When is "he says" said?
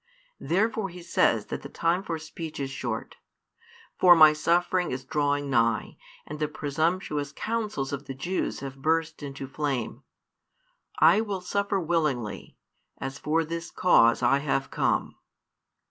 0.89-1.45